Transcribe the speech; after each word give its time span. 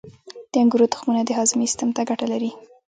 •د 0.51 0.53
انګورو 0.61 0.91
تخمونه 0.93 1.21
د 1.25 1.29
هاضمې 1.39 1.65
سیستم 1.71 1.89
ته 1.95 2.01
ګټه 2.09 2.25
لري. 2.33 2.51